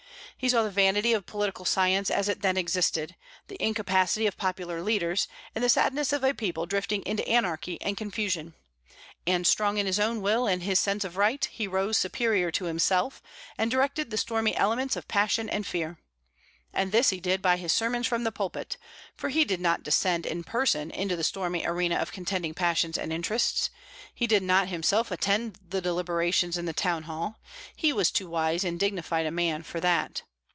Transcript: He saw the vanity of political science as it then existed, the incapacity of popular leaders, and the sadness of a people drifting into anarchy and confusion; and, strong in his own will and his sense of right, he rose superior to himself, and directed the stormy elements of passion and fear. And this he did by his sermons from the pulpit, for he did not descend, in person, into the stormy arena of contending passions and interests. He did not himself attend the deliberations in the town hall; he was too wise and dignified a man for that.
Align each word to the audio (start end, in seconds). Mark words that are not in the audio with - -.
He 0.37 0.49
saw 0.49 0.63
the 0.63 0.71
vanity 0.71 1.13
of 1.13 1.27
political 1.27 1.65
science 1.65 2.09
as 2.09 2.27
it 2.27 2.41
then 2.41 2.57
existed, 2.57 3.15
the 3.47 3.63
incapacity 3.63 4.25
of 4.25 4.37
popular 4.37 4.81
leaders, 4.81 5.27
and 5.53 5.63
the 5.63 5.69
sadness 5.69 6.11
of 6.11 6.23
a 6.23 6.33
people 6.33 6.65
drifting 6.65 7.03
into 7.03 7.27
anarchy 7.29 7.79
and 7.79 7.95
confusion; 7.95 8.55
and, 9.27 9.45
strong 9.45 9.77
in 9.77 9.85
his 9.85 9.99
own 9.99 10.19
will 10.19 10.47
and 10.47 10.63
his 10.63 10.79
sense 10.79 11.03
of 11.03 11.15
right, 11.15 11.45
he 11.51 11.67
rose 11.67 11.99
superior 11.99 12.49
to 12.53 12.65
himself, 12.65 13.21
and 13.55 13.69
directed 13.69 14.09
the 14.09 14.17
stormy 14.17 14.55
elements 14.55 14.95
of 14.95 15.07
passion 15.07 15.47
and 15.47 15.67
fear. 15.67 15.99
And 16.73 16.91
this 16.91 17.11
he 17.11 17.19
did 17.19 17.43
by 17.43 17.57
his 17.57 17.71
sermons 17.71 18.07
from 18.07 18.23
the 18.23 18.31
pulpit, 18.31 18.77
for 19.15 19.29
he 19.29 19.45
did 19.45 19.61
not 19.61 19.83
descend, 19.83 20.25
in 20.25 20.43
person, 20.43 20.89
into 20.89 21.15
the 21.15 21.23
stormy 21.23 21.63
arena 21.67 21.97
of 21.97 22.11
contending 22.11 22.55
passions 22.55 22.97
and 22.97 23.13
interests. 23.13 23.69
He 24.11 24.25
did 24.25 24.41
not 24.41 24.69
himself 24.69 25.11
attend 25.11 25.59
the 25.69 25.81
deliberations 25.81 26.57
in 26.57 26.65
the 26.65 26.73
town 26.73 27.03
hall; 27.03 27.37
he 27.75 27.93
was 27.93 28.09
too 28.09 28.27
wise 28.27 28.63
and 28.63 28.79
dignified 28.79 29.27
a 29.27 29.31
man 29.31 29.61
for 29.61 29.79
that. 29.79 30.23